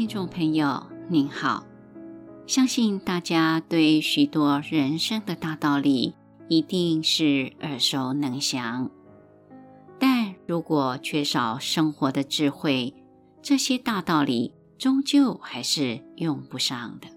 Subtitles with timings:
[0.00, 1.66] 听众朋友，您好。
[2.46, 6.14] 相信大家对许多人生的大道理
[6.48, 8.90] 一定是耳熟能详，
[9.98, 12.94] 但如果缺少生活的智慧，
[13.42, 17.08] 这些大道理终究还是用不上的。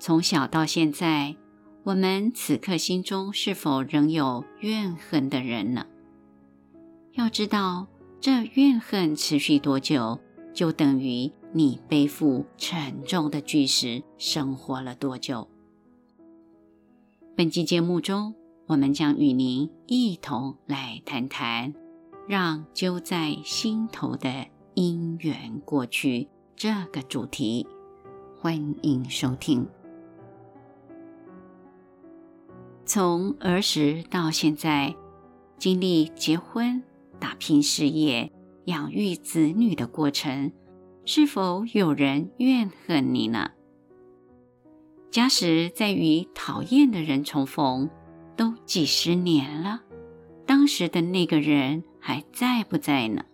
[0.00, 1.36] 从小到现在，
[1.84, 5.86] 我们此刻心中是否仍有怨恨的人呢？
[7.12, 7.86] 要知道，
[8.20, 10.18] 这怨恨持续多久，
[10.52, 15.48] 就等于你背负沉重的巨石生活了多久。
[17.36, 18.34] 本期节目中，
[18.66, 21.74] 我们将与您一同来谈谈
[22.28, 27.66] “让揪在心头的因缘过去”这个主题。
[28.38, 29.66] 欢迎收听。
[32.84, 34.94] 从儿时到现在，
[35.58, 36.82] 经历结婚、
[37.18, 38.32] 打拼事业、
[38.70, 40.52] 养育子女的过程，
[41.04, 43.50] 是否有人怨恨你呢？
[45.10, 47.90] 假使在与讨厌的人重逢，
[48.36, 49.82] 都几十年了，
[50.46, 53.24] 当时的那个人还在不在呢？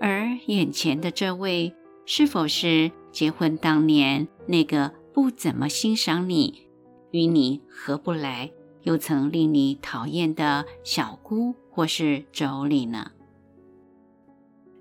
[0.00, 1.74] 而眼前的这位，
[2.06, 6.68] 是否是结婚当年那个不怎么欣赏你？
[7.10, 13.10] 与你合不来，又曾令你讨厌的小姑或是妯娌呢？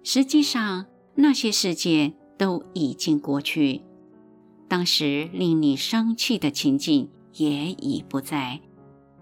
[0.10, 3.82] 实际上，那些事件都已经过去，
[4.70, 8.62] 当时令你生气的情景也已不在，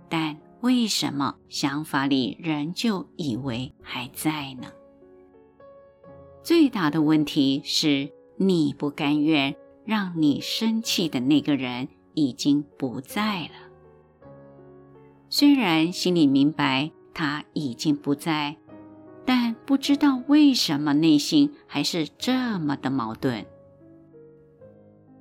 [0.07, 4.67] 但为什么想法里仍旧以为还在呢？
[6.43, 11.87] 最大的问题是你不甘愿让你生气的那个人。
[12.17, 13.49] 已经不在了。
[15.29, 18.55] 虽然心里明白他已经不在，
[19.25, 23.45] 但不知道为什么内心还是这么的矛盾。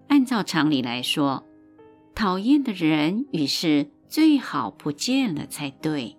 [0.09, 1.45] 按照常理来说，
[2.15, 6.17] 讨厌的人与事最好不见了才对，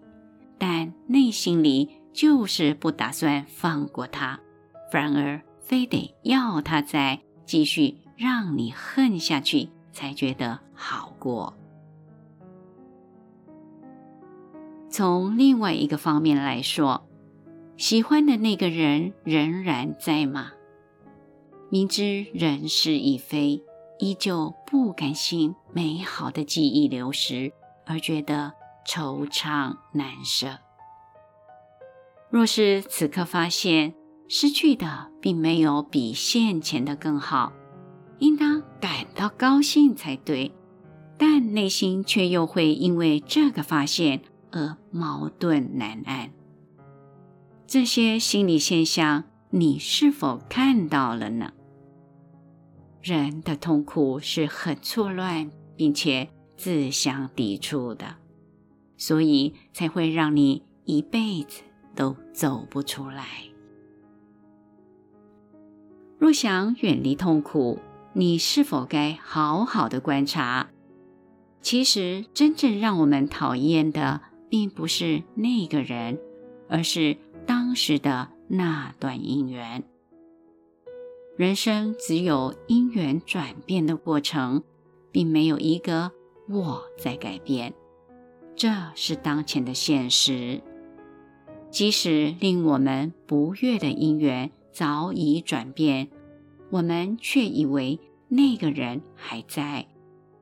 [0.58, 4.40] 但内心里就是不打算放过他，
[4.92, 9.70] 反而非得要他再继续让你恨下去。
[9.96, 11.54] 才觉得好过。
[14.90, 17.08] 从另外一个方面来说，
[17.78, 20.52] 喜欢的那个人仍然在吗？
[21.70, 23.62] 明知人事已非，
[24.00, 27.52] 依旧不甘心美好的记忆流失，
[27.86, 28.54] 而觉得
[28.88, 30.60] 惆怅难舍。
[32.30, 33.94] 若是此刻发现
[34.30, 37.52] 失去的并没有比现前的更好，
[38.20, 40.54] 应当感到高兴才对，
[41.18, 44.22] 但内心却又会因为这个发现
[44.52, 46.32] 而矛盾难安。
[47.68, 51.54] 这些心理现象，你是否看到了呢？
[53.02, 58.18] 人的痛苦是很错乱，并且自相抵触的，
[58.98, 61.64] 所以才会让你一辈子
[61.96, 63.26] 都走不出来。
[66.20, 67.80] 若想远离痛苦，
[68.14, 70.70] 你是否该好好的观察？
[71.62, 76.20] 其实，真正让我们讨厌的，并不是那个人，
[76.70, 79.84] 而是当时的那段因缘。
[81.38, 84.64] 人生只有因缘转变的过程，
[85.12, 86.12] 并没有一个
[86.48, 87.74] 我在改变。
[88.56, 90.62] 这是当前的现实。
[91.70, 96.10] 即使令我们不悦的因缘早已转变。
[96.72, 99.88] 我们却以为那个人还在，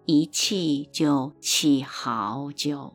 [0.06, 2.94] 一气就气好久。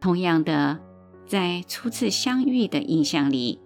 [0.00, 0.80] 同样的，
[1.26, 3.60] 在初次相遇的印象里，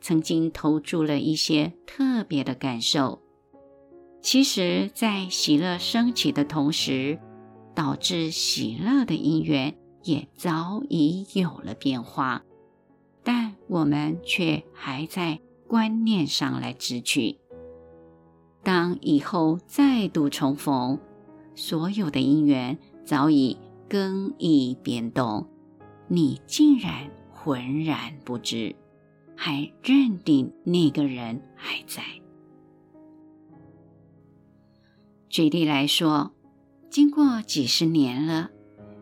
[0.00, 3.20] 曾经投注了一些特别的感受。
[4.20, 7.18] 其实，在喜乐升起的同时，
[7.74, 12.42] 导致喜乐的因缘也早已有了变化，
[13.22, 15.40] 但我们却还在。
[15.66, 17.38] 观念上来执取，
[18.62, 21.00] 当以后再度重逢，
[21.56, 23.56] 所有的因缘早已
[23.88, 25.48] 更易变动，
[26.08, 28.74] 你竟然浑然不知，
[29.36, 32.02] 还认定那个人还在。
[35.28, 36.32] 举例来说，
[36.90, 38.50] 经过几十年了，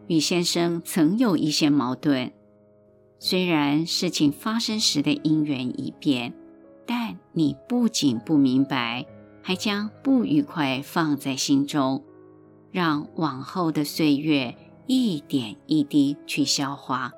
[0.06, 2.32] 与先生曾有一些矛盾，
[3.18, 6.34] 虽然事情发生时的因缘已变。
[6.84, 9.06] 但你不仅不明白，
[9.40, 12.04] 还将不愉快放在心中，
[12.72, 14.56] 让往后的岁月
[14.94, 17.14] 一点一滴去消化，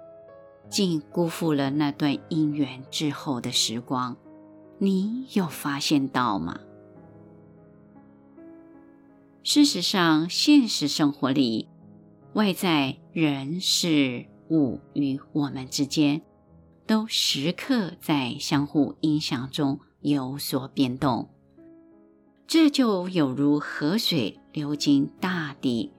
[0.71, 4.17] 竟辜负了那段因缘之后的时光。
[4.79, 6.61] 你有发现到吗？
[9.43, 11.67] 事实上，现实生活里，
[12.35, 16.23] 外在人事物与我们之间，
[16.87, 21.29] 都时刻在相互影响中有所变动。
[22.47, 25.91] 这就有如河水流经大地，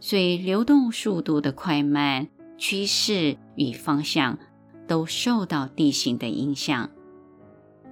[0.00, 2.28] 水流动速度的快慢、
[2.58, 4.38] 趋势与方向，
[4.86, 6.90] 都受到地形的影响。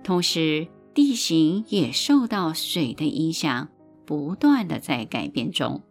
[0.02, 3.68] 同时，地形也受到水的影响，
[4.04, 5.82] 不断的在改变中。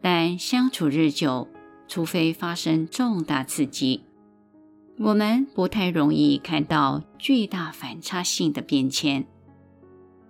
[0.00, 1.48] 但相处日久，
[1.88, 4.02] 除非发生重大刺激，
[4.98, 9.24] 我们不太容易看到巨大反差性的变迁。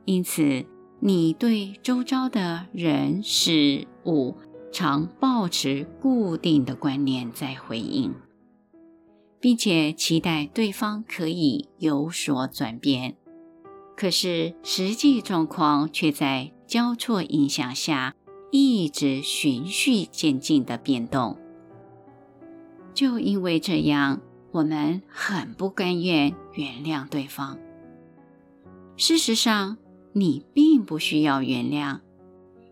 [0.05, 0.64] 因此，
[1.00, 4.36] 你对周遭的人事五
[4.72, 8.14] 常保持固定的观念在回应，
[9.40, 13.16] 并且期待对方可以有所转变。
[13.96, 18.14] 可是，实际状况却在交错影响下，
[18.50, 21.38] 一直循序渐进的变动。
[22.92, 27.58] 就因为这样，我们很不甘愿原谅对方。
[28.96, 29.78] 事实上，
[30.12, 32.00] 你并不需要原谅，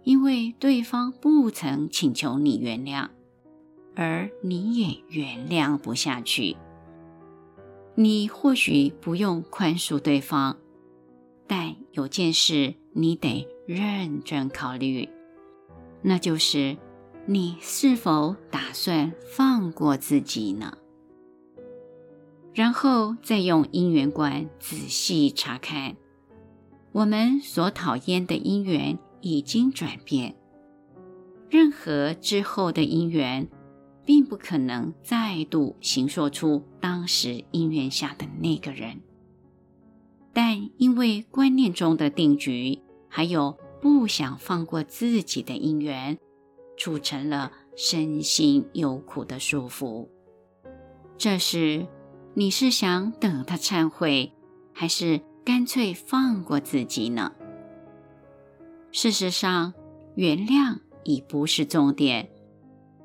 [0.05, 3.09] 因为对方不曾请求你原谅，
[3.95, 6.57] 而你也原谅不下去。
[7.95, 10.57] 你或许不用宽恕对方，
[11.47, 15.09] 但有件事你得认真考虑，
[16.01, 16.77] 那就是
[17.27, 20.79] 你是否打算放过自己呢？
[22.55, 25.97] 然后再用因缘观仔细查看。
[26.93, 30.35] 我们所讨厌的因缘已经转变，
[31.49, 33.49] 任何之后的因缘，
[34.05, 39.01] 并不可能再度形塑出当时因缘下的那个人。
[40.35, 42.79] 但因为观念中的定局，
[43.09, 46.19] 还有不想放过自己的因缘，
[46.77, 50.09] 促成了身心有苦的束缚。
[51.17, 51.87] 这时，
[52.35, 54.33] 你是想等他忏悔，
[54.75, 55.23] 还是？
[55.45, 57.33] 干脆放过自己呢？
[58.93, 59.73] 事实上，
[60.15, 62.29] 原谅已不是重点，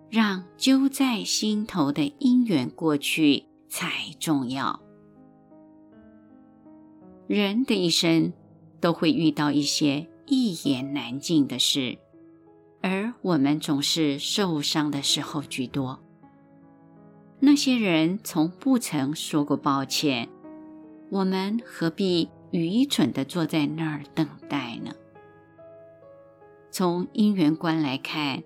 [0.09, 3.89] 让揪在心头的因缘过去才
[4.19, 4.81] 重要。
[7.25, 8.33] 人的一生
[8.79, 11.97] 都会遇到一些一言难尽的事，
[12.81, 15.99] 而我们总是受伤的时候居多。
[17.39, 20.27] 那些人从不曾说过抱歉。
[21.09, 24.91] 我们何必愚蠢地坐在那儿等待呢？
[26.71, 28.43] 从因缘观来看，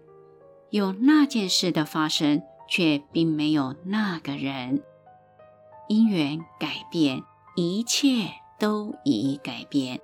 [0.69, 4.81] 有那件事的发生，却并没有那个人。
[5.87, 7.23] 因缘改变，
[7.55, 8.29] 一切
[8.59, 9.99] 都已改变。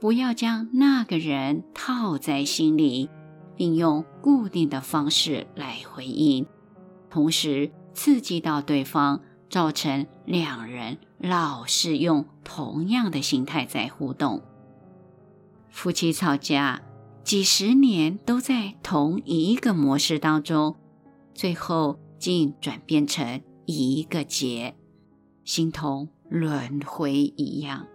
[0.00, 3.10] 不要将那个人套在心里，
[3.56, 6.46] 并用固定的方式来回应，
[7.10, 9.20] 同时刺激到对方。
[9.50, 14.42] 造成两人老是用同样的心态在互动，
[15.70, 16.82] 夫妻吵架
[17.28, 20.76] 几十年都在同一个模式当中，
[21.34, 24.74] 最后竟转变成一个结，
[25.44, 27.86] 形同轮回一样。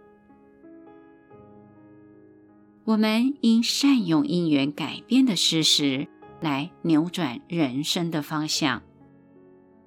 [2.84, 6.08] 我们应善用因缘改变的事实
[6.40, 8.84] 来扭转人生的方向。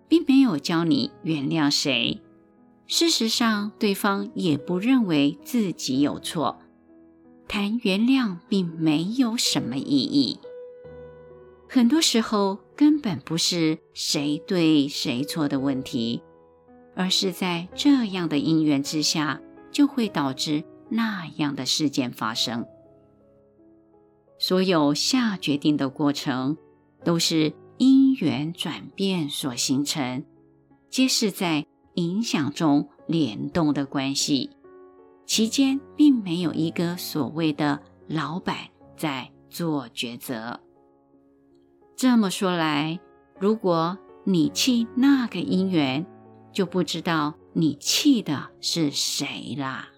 [0.09, 2.21] 并没有教你原谅谁，
[2.89, 6.59] 事实上，对方也不认为自己有错。
[7.49, 10.39] 谈原谅并没有什么意义。
[11.69, 16.23] 很多时候，根本不是谁对谁错的问题，
[16.95, 22.67] 而是在这样的因缘之下，就会导致那样的事件发生。
[24.39, 26.57] 所有下决定的过程，
[27.05, 27.53] 都是。
[27.79, 30.25] 因缘转变所形成，
[30.89, 34.49] 皆是在影响中联动的关系，
[35.27, 38.57] 其间并没有一个所谓的老板
[38.97, 40.61] 在做抉择。
[41.97, 43.01] 这么说来，
[43.41, 46.07] 如果你气那个因缘，
[46.53, 49.89] 就不知道你气的是谁啦。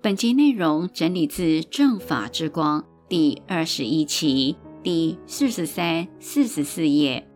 [0.00, 2.82] 本集内容整理自《正法之光》。
[3.06, 7.28] 第二十一期第四十三、四十四页，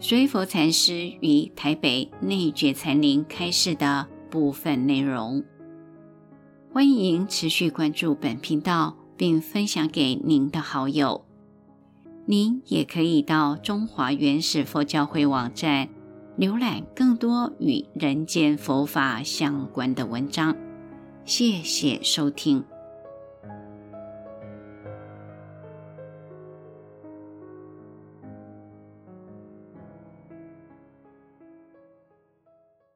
[0.00, 5.42] 随佛禅师于台北内觉禅林开示的部分内容。
[6.72, 11.24] 欢迎持续关注本频道，并分享给您的好友。
[12.26, 15.88] 您也可以到中华原始佛教会网站
[16.38, 20.56] 浏览更多与人间佛法相关的文章。
[21.24, 22.64] 谢谢收听。